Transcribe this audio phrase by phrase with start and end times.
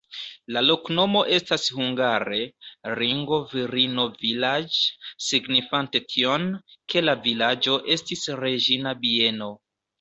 [0.55, 2.39] La loknomo estas hungare:
[3.01, 4.79] ringo-virino-vilaĝ',
[5.29, 6.51] signifante tion,
[6.95, 9.57] ke la vilaĝo estis reĝina bieno.